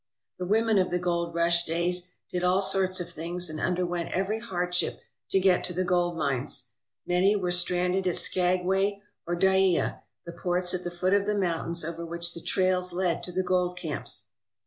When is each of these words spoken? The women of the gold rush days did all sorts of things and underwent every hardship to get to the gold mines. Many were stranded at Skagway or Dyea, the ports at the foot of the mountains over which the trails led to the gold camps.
The 0.39 0.47
women 0.47 0.79
of 0.79 0.89
the 0.89 0.97
gold 0.97 1.35
rush 1.35 1.63
days 1.65 2.09
did 2.31 2.43
all 2.43 2.63
sorts 2.63 2.99
of 2.99 3.07
things 3.11 3.51
and 3.51 3.59
underwent 3.59 4.11
every 4.11 4.39
hardship 4.39 4.99
to 5.29 5.39
get 5.39 5.63
to 5.65 5.73
the 5.73 5.83
gold 5.83 6.17
mines. 6.17 6.71
Many 7.05 7.35
were 7.35 7.51
stranded 7.51 8.07
at 8.07 8.17
Skagway 8.17 9.03
or 9.27 9.35
Dyea, 9.35 9.99
the 10.25 10.31
ports 10.33 10.73
at 10.73 10.83
the 10.83 10.89
foot 10.89 11.13
of 11.13 11.27
the 11.27 11.37
mountains 11.37 11.85
over 11.85 12.03
which 12.03 12.33
the 12.33 12.41
trails 12.41 12.91
led 12.91 13.21
to 13.21 13.31
the 13.31 13.43
gold 13.43 13.77
camps. 13.77 14.29